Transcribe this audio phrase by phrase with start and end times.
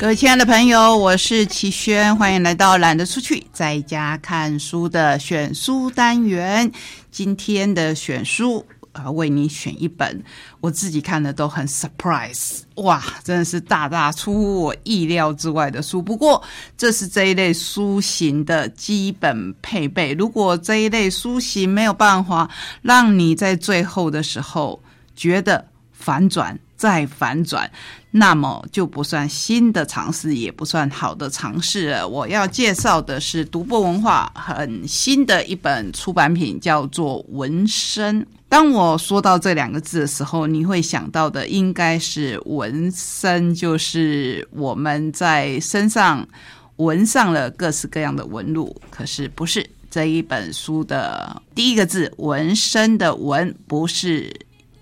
[0.00, 6.68] 各位亲爱的朋友，我是齐轩，欢迎来到懒得出去，在家看书的选书单元。
[7.12, 10.20] 今天的选书啊，为你选一本
[10.60, 16.02] 我自己看的都很 surprise，哇，真的是大大出乎我意料之外的书。
[16.02, 16.42] 不过，
[16.76, 20.12] 这是这一类书型的基本配备。
[20.14, 22.50] 如果这一类书型没有办法
[22.82, 24.82] 让你在最后的时候
[25.14, 27.70] 觉得反转再反转。
[28.10, 32.06] 那么就不算新的尝试，也不算好的尝试了。
[32.06, 38.20] 我要介绍的是独步文化很新的一本出版品，叫做《纹身》。
[38.50, 46.28] 当我说到这两个字的时候，你会想到的应该是纹身，就是我们在身上
[46.76, 48.76] 纹上了各式各样的纹路。
[48.90, 54.32] 可是不是这一本书的第一个字“纹身”的“纹”不是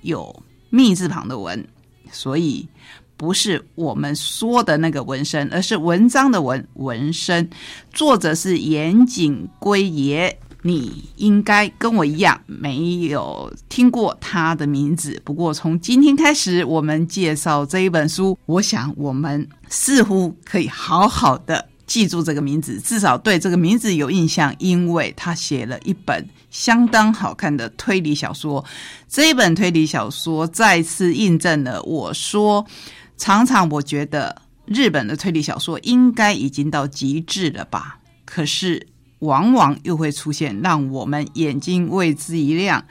[0.03, 1.67] 有密字旁的“纹”，
[2.13, 2.69] 所以。
[3.15, 7.49] 不是我们说的那个纹身，而是文章的文纹身。
[7.93, 15.23] 作者是岩井圭爷，你应该跟我一样没有听过他的名字。
[15.25, 28.65] 不过从今天开始，我们介绍这一本书，我想我们似乎可以好好的记住这个名字，至少对这个名字有印象，因为他写了一本相当好看的推理小说。
[29.09, 32.67] 这一本推理小说再次印证了我说。
[33.19, 37.99] 常常我觉得日本的推理小说应该已经到极致了吧？
[38.25, 38.89] 可是
[39.21, 42.85] 往往又会出现让我们眼睛为之一亮，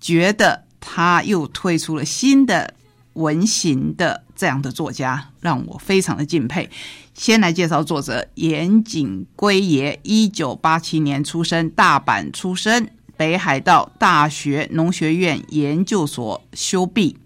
[0.00, 2.74] 觉得他又推出了新的
[3.12, 6.68] 文型的这样的作家，让我非常的敬佩。
[7.16, 12.86] 先来介绍作者岩井圭爷，一九八七年出生，大阪出生，
[13.16, 17.16] 北海道大学农学院研究所修毕。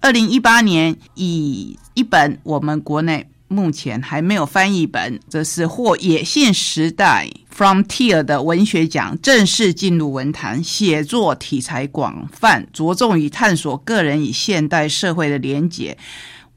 [0.00, 10.62] 二零一八年以一本我们国内目前还没有翻译本，这是获野性时代 Frontier 的文学奖，正式进入文坛。
[10.62, 15.96] 写作题材广泛，着重于探索个人与现代社会的连结，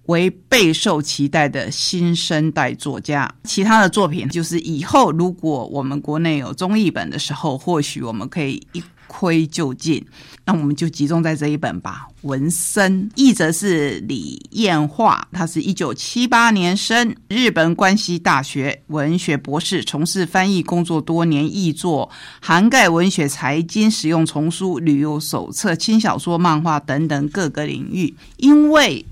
[0.09, 3.33] 为备受期待的新生代作家。
[3.45, 8.83] 其他的作品，就是以后如果我们国内有中译本的时候，或许我们可以一。
[9.11, 10.05] 窥就进，
[10.45, 12.07] 那我们就集中在这一本吧。
[12.21, 22.07] 文森译者是李燕化，他是一九七八年生，日本关西大学文学博士，从事翻译工作多年，译作
[22.39, 28.13] 涵盖文学、财经、实用丛书、旅游手册、轻小说、漫画等等各个领域。
[28.37, 29.03] 因为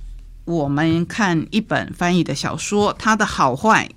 [0.47, 3.87] 我们看一本翻译的小说，它的好坏。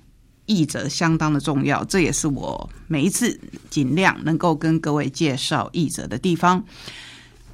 [0.47, 3.39] 译者相当的重要，这也是我每一次
[3.69, 6.61] 尽量能够跟各位介绍译者的地方。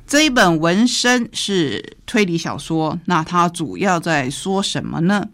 [0.08, 5.28] 这一本《纹身》是推理小说，那它主要在说什么呢？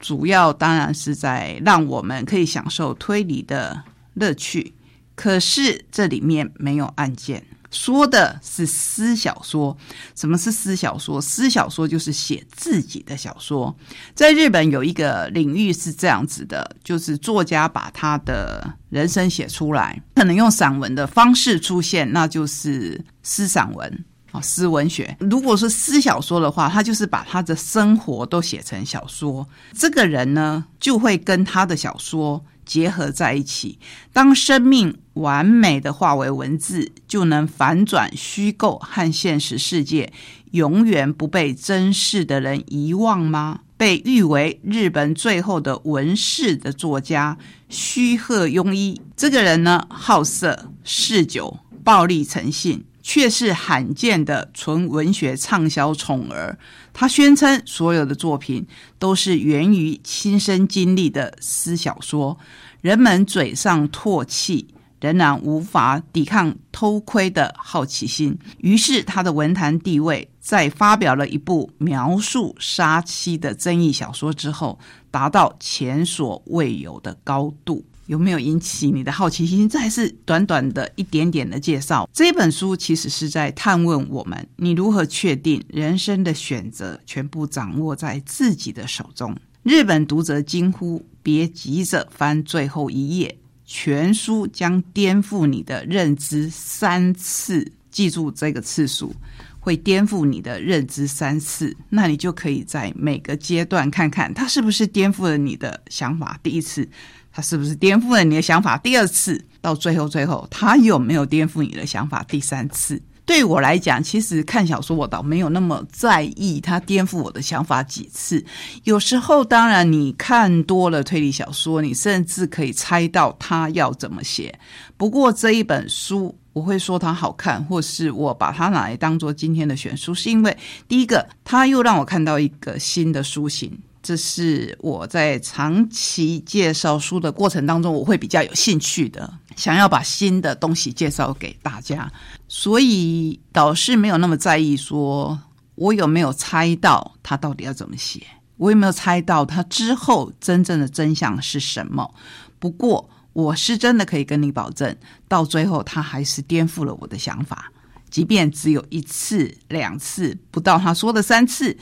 [0.00, 3.84] 主要当然是在让我们可以享受推理的
[4.14, 4.74] 乐趣，
[5.14, 7.44] 可是这里面没有案件。
[7.72, 9.76] 说的是私小说，
[10.14, 11.20] 什么是私小说？
[11.20, 13.74] 私小说就是写自己的小说。
[14.14, 25.16] 在日本有一个领域是这样子的，就是作家把他的人生写出来，可能用散文的方式出现，那就是私散文啊，私文学。
[25.18, 29.48] 如果是私小说的话，他就是把他的生活都写成小说。
[29.74, 32.44] 这个人呢，就会跟他的小说。
[32.64, 33.76] 结合在一起，
[34.12, 40.12] 当生命完美的化为文字，就能反转虚构和现实世界，
[40.52, 43.60] 永远不被真视的人遗忘吗？
[43.76, 47.36] 被誉为日本最后的文士的作家
[47.68, 52.84] 须贺庸一，这个人呢，好色、嗜酒、暴力成性。
[53.04, 56.56] 却是罕见的纯文学畅销宠儿。
[56.92, 58.64] 他宣称所有的作品
[58.96, 62.38] 都是源于亲身经历的私小说。
[62.80, 64.68] 人们嘴上唾弃，
[65.02, 68.38] 仍然无法抵抗偷窥的好奇心。
[68.58, 74.78] 于是，他的文坛地位在发表了一部描述杀妻的争议小说之后，
[75.10, 77.84] 达到前所未有的高度。
[78.06, 79.68] 有没有引起你的好奇心？
[79.68, 82.08] 这还是短短的一点点的介绍。
[82.12, 89.34] 这本书其实是在探问我们：你如何确定人生的选择全部掌握在自己的手中？
[89.62, 93.38] 日本读者惊呼：“别急着翻最后一页，
[93.74, 97.72] 全书将颠覆你的认知三次。
[97.90, 99.14] 记住这个次数，
[99.60, 101.74] 会颠覆你的认知三次。
[101.88, 106.38] 那你就可以在每个阶段看看，它是不是颠覆了你的想法。
[106.42, 106.86] 第一次。”
[107.34, 108.76] 他是不是颠覆了你的想法？
[108.76, 112.22] 第二次到最后，最后他有没有颠覆你的想法？
[112.24, 118.44] 第三次，对我来讲，其实看小说我倒没有那么在意它颠覆我的想法几次。
[118.84, 124.58] 有时候，当然你看多了推理小说，你甚至可以猜到他要怎么写。
[124.96, 130.56] 不过这一本书，我会说它好看，或是我把它拿来当做今天的选书，是因为
[130.88, 133.78] 第一个，它又让我看到一个新的书型。
[134.02, 142.10] 这是我在长期介绍书的过程当中，我会比较有兴趣的，想要把新的东西介绍给大家。
[142.48, 145.38] 所以导师没有那么在意，说
[145.76, 148.26] 我有没有猜到他到底要怎么写，
[148.56, 152.12] 我有没有猜到他之后真正的真相是什么。
[152.58, 154.96] 不过我是真的可以跟你保证，
[155.28, 157.70] 到最后他还是颠覆了我的想法，
[158.10, 161.76] 即便只有一次、两次，不到他说的三次。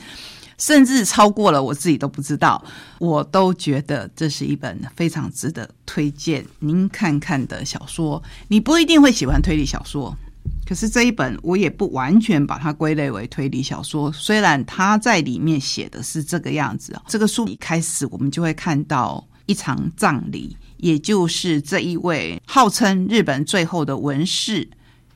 [0.61, 2.63] 甚至超过了我自己都不知道，
[2.99, 8.21] 我都觉得这是一本非常值得推荐您看看的小说。
[8.47, 10.15] 你不一定会喜欢推理小说，
[10.63, 14.11] 可是这一本我也不完全把它归类为推理小说。
[14.11, 24.69] 虽然它在里面写的是这个样子这个书一开始我们就会看到一场葬礼，也就是这一位号称日本最后的文士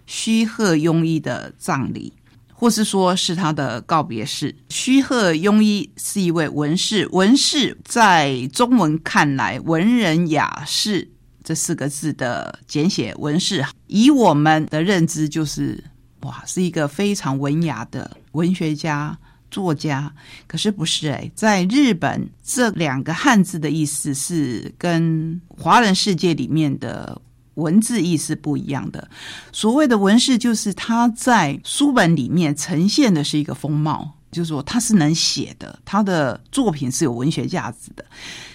[0.07, 2.12] 须贺庸医的葬礼。
[2.57, 4.56] 或是说是他的告别式。
[4.69, 11.06] 须贺庸一是一位文士，文士在中文看来，文人雅士
[11.44, 15.84] 这四个字的简写，文士以我们的认知就是
[16.22, 19.18] 哇，是一个非常文雅的文学家、
[19.51, 20.12] 作家。
[20.48, 27.22] 可是不是哎，在日本这两个汉字的意思是跟华人世界里面的。
[27.56, 29.10] 文字意是不一样的。
[29.52, 38.06] 所谓的文士，就是他在书本里面呈现的是一个风貌，就是说他是能写的，他的作品是有文学价值的。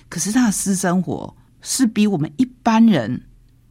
[0.08, 3.22] 可是他的私生活是比我们一般人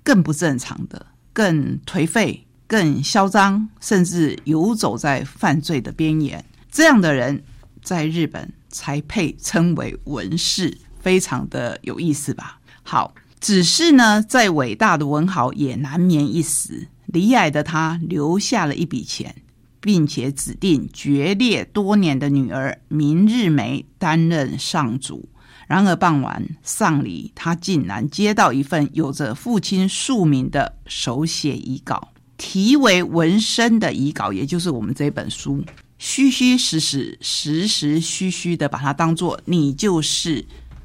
[0.04, 6.44] 更不正常的，更颓废、更嚣张，甚至游走在犯罪的边缘。
[6.72, 7.44] 这样的人
[7.82, 12.60] 在日本才配称为文士，非常的有意思吧？
[12.84, 13.14] 好。
[13.40, 16.88] 只是呢，再伟大的文豪也难免一死。
[17.06, 19.36] 离矮的他留下了一笔钱，
[19.80, 25.28] 并且指定决裂多年的女儿明日梅担任上主。
[25.68, 35.64] 然而傍晚丧礼，他竟然接到一份有着父亲署名的手写遗稿，题为“纹身”的遗稿，也就是我们这本书，
[35.98, 40.44] 虚虚实实、实实虚虚的把它当做你就是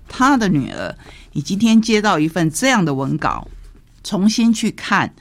[0.09, 0.97] 他的女儿。
[1.33, 3.49] 你今天接到一份这样的文稿，
[4.03, 5.15] 重新去看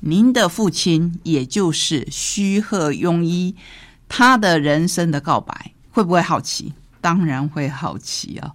[0.00, 3.54] 您的父亲，也就是虚贺庸医，
[4.08, 6.72] 他的人生的告白，会不会好奇？
[7.00, 8.52] 当然会好奇啊！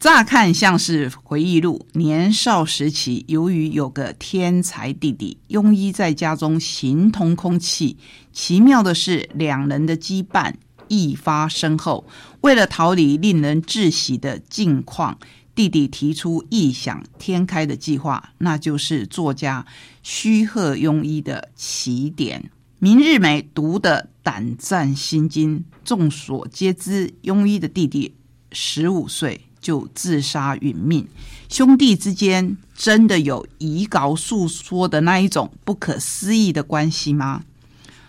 [0.00, 7.96] 乍看像是回忆录，年少时期，由于有个天才弟弟庸医在家中形同空气。
[8.32, 10.52] 奇妙的是，两人的羁绊
[10.88, 12.04] 一发深厚。
[12.40, 15.18] 为了逃离令人窒息的境况。
[15.54, 19.64] 弟弟提出异想天开的计划，那就是作家
[20.02, 22.50] 须贺庸一的起点。
[22.80, 25.64] 明日美读得胆战心惊。
[25.84, 28.16] 众所皆知，庸一的弟弟
[28.50, 31.06] 十五岁就自杀殒命。
[31.48, 37.44] 兄弟之间真的有遗稿诉说的那一种不可思议的关系吗？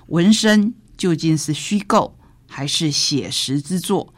[0.07, 2.14] 纹身究竟是虚构
[2.47, 4.13] 还是写实之作？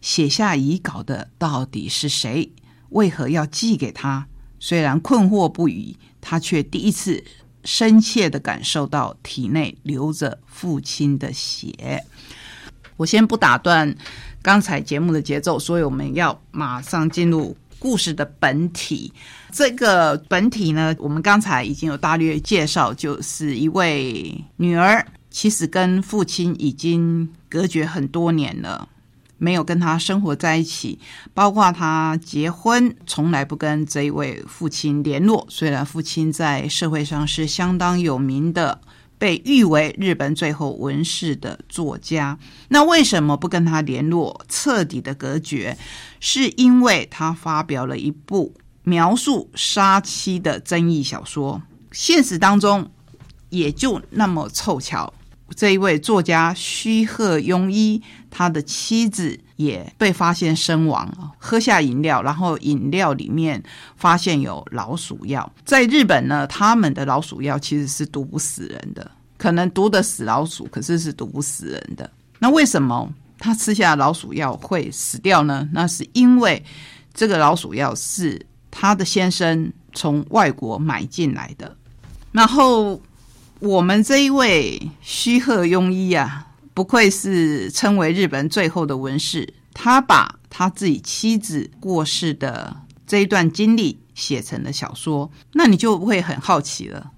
[0.00, 2.50] 写下遗稿的到底是谁？
[2.90, 4.26] 为何要寄给他？
[4.58, 7.22] 虽然困惑不已，他却第一次
[7.64, 12.04] 深切的感受到体内流着父亲的血。
[12.96, 13.96] 我先不打断
[14.42, 19.12] 刚才节目的节奏，所以我们要马上进入故事的本体。
[19.50, 28.88] 这个本体呢，我们刚才已经有大略介绍，就是一位女儿，其实跟父亲已经隔绝很多年了。
[29.38, 31.00] 没有跟他生活在一起，
[31.34, 35.44] 包括他结婚，从来不跟这一位父亲联络。
[35.50, 38.80] 虽然父亲在社会上是相当有名的，
[39.18, 45.76] 被誉为日本最后文士的作家，那为什么不跟他联络，彻底的隔绝？
[46.20, 51.60] 是因为他发表了一部描述杀妻的争议小说。
[51.90, 52.88] 现实当中，
[53.48, 55.12] 也就那么凑巧。
[55.54, 63.62] 这一位作家须贺庸一，他的妻子也被发现身亡喝下饮料，然后饮料里面
[63.96, 65.52] 发现有老鼠药。
[65.64, 72.10] 在日本呢，他们的老鼠药其实是毒不死人的，可能毒得死老鼠，可是是毒不死人的。
[72.38, 75.68] 那为什么他吃下老鼠药会死掉呢？
[75.72, 76.62] 那是因为
[77.12, 81.76] 这个老鼠药是他的先生从外国买进来的，
[82.32, 83.00] 然后。
[83.62, 92.76] 我们这一位须贺庸医啊，不愧是称为日本最后的文士，他把他自己妻子过世的
[93.06, 95.30] 这一段经历写成了小说。
[95.52, 97.12] 那你就会很好奇了，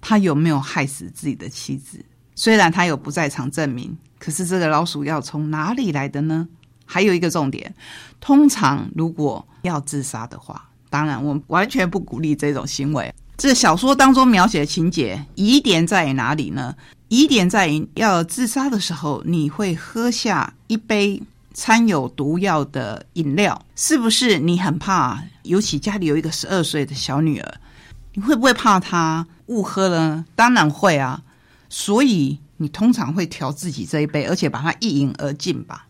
[0.00, 2.04] 他有没有害死自己的妻子？
[2.36, 6.46] 虽然他有不在场证明，可是这个老鼠药从哪里来的呢？
[6.86, 7.74] 还有一个重点，
[8.20, 13.12] 通常如果要自杀的话，当然我们完全不鼓励这种行为。
[13.38, 16.74] 这小说当中描写的情节疑点在哪里呢？
[17.06, 21.22] 疑点在于要自杀的时候，你会喝下一杯
[21.54, 24.40] 掺有毒药的饮料，是不是？
[24.40, 27.54] 你很怕，尤其家里有一个十二岁的小女儿，
[28.14, 30.24] 你会不会怕她误喝了？
[30.34, 31.22] 当然会啊，
[31.68, 35.86] 所以你通常会调自己这一杯，而且把它一饮而尽吧，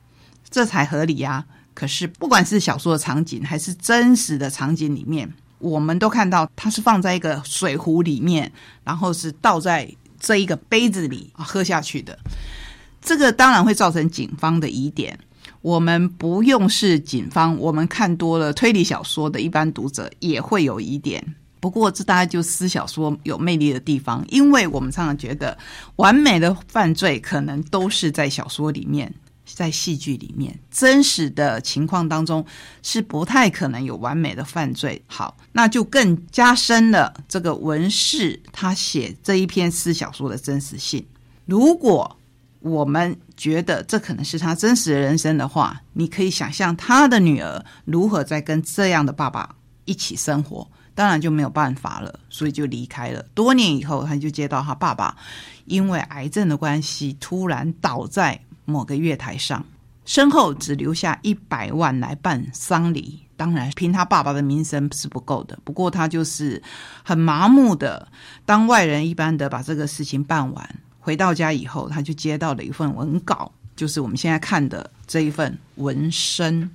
[0.50, 1.46] 这才合理呀。
[1.72, 5.32] 可是不管是小说的场景，还是真实的场景里面。
[5.58, 8.50] 我们都看到，它是放在一个水壶里面，
[8.84, 12.18] 然后是倒在这一个杯子里喝下去的。
[13.00, 15.18] 这个当然会造成警方的疑点。
[15.60, 21.34] 我们不用是警方，我们看多了推理小说的一般读者也会有疑点。
[21.60, 25.56] 不过这大概就私小说有魅力的地方，因为我们常常觉得
[25.96, 29.12] 完美的犯罪可能都是在小说里面。
[29.54, 32.44] 在戏剧里面，真实的情况当中
[32.82, 35.02] 是不太可能有完美的犯罪。
[35.06, 41.04] 好，那就更加深了这个文士他写这一篇私小说的真实性。
[41.46, 42.16] 如果
[42.60, 53.22] 我们觉得这可能是他真实的人生的话，你可以想象他的女儿如何在跟这样的爸爸一起生活，当然就没有办法了，所以就离开了。
[53.34, 55.16] 多年以后，他就接到他爸爸
[55.66, 58.38] 因为癌症的关系突然倒在。
[58.68, 59.64] 某个月台上，
[60.04, 63.22] 身后只留下一百万来办丧礼。
[63.34, 65.58] 当然，凭他爸爸的名声是不够的。
[65.64, 66.62] 不过，他就是
[67.02, 68.06] 很麻木的，
[68.44, 70.80] 当外人一般的把这个事情办完。
[70.98, 76.70] 回到家以后，他就接到了一份文稿，就是我们现在看的这一份文身。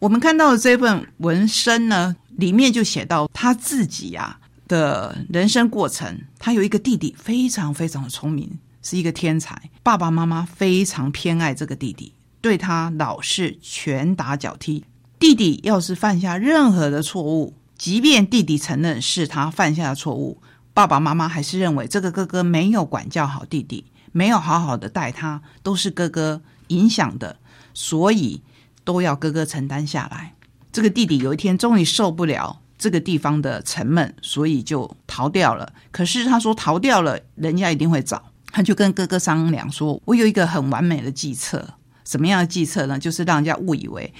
[0.00, 4.36] 我们看到的这份文身呢，里面就写到他自己呀
[4.68, 6.20] 的人生过程。
[6.38, 8.50] 他有一个弟弟，非常非常的聪明。
[8.84, 14.84] 是一个天才，爸爸妈妈非常偏爱这个弟弟，对他老是拳打脚踢。
[15.18, 20.42] 弟弟要是犯下任何的错误，即便弟弟承认是他犯下的错误，
[20.74, 27.38] 爸爸妈妈还是认为这个哥哥没有管教好弟弟，没有好好的带他，都是哥哥影响的，
[27.72, 28.42] 所以
[28.84, 30.34] 都要哥哥承担下来。
[30.70, 35.72] 这个弟弟有一天终于受不了这个地方的沉闷，所以就逃掉了。
[35.90, 38.22] 可是他说逃掉了，人家一定会找。
[38.54, 41.68] 他就跟哥哥商量说：“我有一个很完美的计策，
[42.04, 42.96] 什么样的计策呢？
[42.96, 44.14] 就是让人家误以为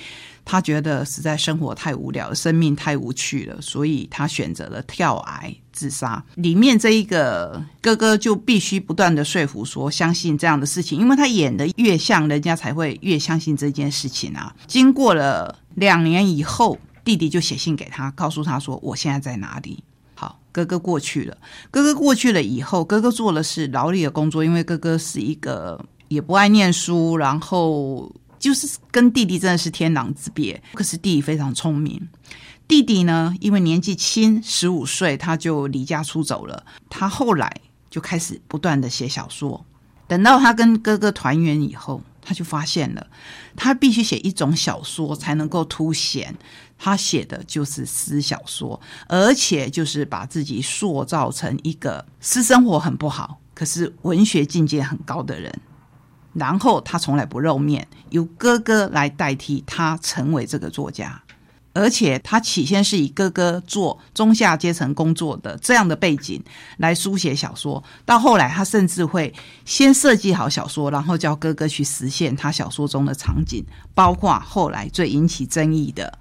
[0.45, 6.21] 他觉得实在生活太无聊，生命太无趣了，所以他选择了跳崖自杀。
[6.35, 14.53] 里面这一个哥哥就必须不断的说服说，相信这样的事情，因为他演的越像，人家才会越相信这件事情啊。
[14.67, 19.85] 经过了两年以后，弟弟就写信给他，告诉他说：我现在在哪里。”
[20.55, 21.37] 哥哥过去了，
[21.69, 28.09] 哥哥过去了以后，哥哥做的是劳力的工作，因为哥哥是一个也不爱念书，然后
[28.39, 30.63] 就是跟弟弟真的是天壤之别。
[30.75, 32.01] 可是弟弟非常聪明，
[32.69, 36.65] 弟弟呢，因为年纪轻，十五岁他就离家出走了。
[36.89, 37.53] 他后来
[37.91, 39.67] 就开始不断的写小说，
[40.07, 43.07] 等到他跟哥哥团圆以后，他就发现了，
[43.55, 46.35] 他必须写一种小说才能够凸显。
[46.77, 55.61] 他写的就是私小说，而且就是把自己塑造成一个私生活很不好，可是文学境界很高的人。
[56.33, 61.23] 然后他从来不露面，由哥哥来代替他成为这个作家。
[61.75, 66.43] 而且他起先是以哥哥做中下阶层工作的这样的背景
[66.79, 69.35] 来书写小说，到后来他甚至会
[69.67, 73.63] 先设计好小说，然后叫哥哥去实现他小说中的场景，
[73.93, 76.19] 包括后来最引起争议的。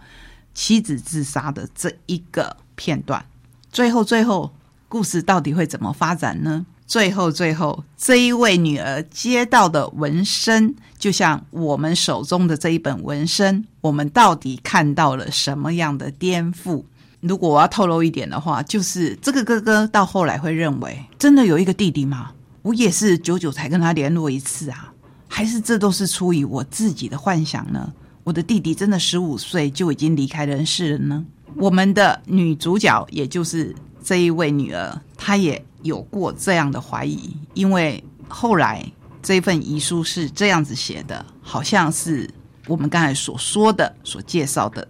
[0.56, 3.26] 妻子自杀的这一个片段，
[3.72, 4.54] 最后最后
[4.88, 6.64] 故事到底会怎么发展呢？
[6.86, 16.84] 最后最后这一位女儿接到的纹身，就像我们手中的这一本纹身，我们到底看到了什么样的颠覆？
[17.22, 22.32] 如果我要透露一点的话，就是这个哥哥到后来会认为，真的有一个弟弟吗？
[22.62, 24.94] 我也是久久才跟他联络一次啊，
[25.28, 27.92] 还是这都是出于我自己的幻想呢？
[28.24, 31.26] 我的弟弟真的十五岁就已经离开人世了呢。
[31.56, 38.84] 我们的女主角，也就是这一位女儿，她也有过这样的怀疑，因为后来
[39.22, 42.30] 这份遗书是这样子写的，好像是
[42.68, 44.88] 我们刚才所说的、所介绍的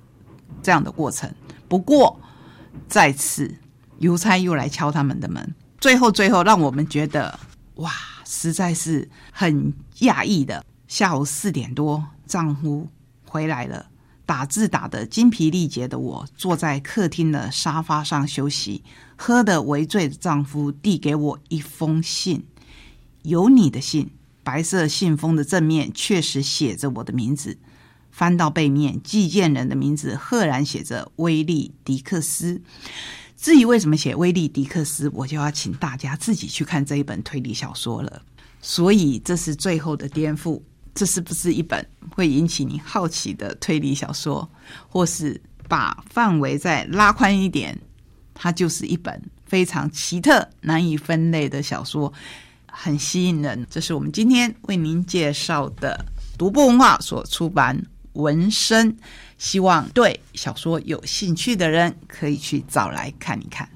[0.62, 1.30] 这样的过程。
[1.68, 2.20] 不过，
[2.88, 3.54] 再次
[4.00, 7.38] 邮差又来敲他们的门，最后最后让我们觉得
[7.76, 7.92] 哇，
[8.26, 10.64] 实在是很讶异的。
[10.88, 12.88] 下午四点多，丈夫
[13.28, 13.88] 回来了，
[14.25, 18.84] 打字打得精疲力竭的我，坐在客厅的沙发上休息，
[19.15, 22.46] 喝得微醉的丈夫递给我一封信，
[23.24, 24.12] 有你的信。
[24.46, 27.58] 白色信封的正面确实写着我的名字，
[28.12, 32.62] 翻到背面，寄件人的名字赫然写着威利·迪克斯。
[33.38, 38.22] 至于为什么写威利·迪克斯，我就要请大家自己去看这一本推理小说了。
[38.62, 40.62] 所以这是最后的颠覆，
[40.96, 44.48] 这是不是一本会引起你好奇的推理小说？
[44.88, 47.80] 或是把范围再拉宽一点，
[48.34, 52.14] 它就是一本非常奇特、难以分类的小说，
[52.68, 53.66] 很吸引人。
[53.70, 56.06] 这是我们今天为您介绍的
[56.38, 57.78] 独步文化所出版
[58.14, 58.94] 《纹身》。
[59.40, 63.68] 希望对小说有兴趣的人可以去找来看一看。